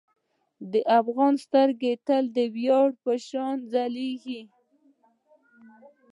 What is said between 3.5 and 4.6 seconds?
ځلیږي.